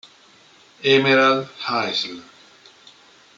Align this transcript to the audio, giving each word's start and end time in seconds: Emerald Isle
Emerald 0.95 1.45
Isle 1.69 2.23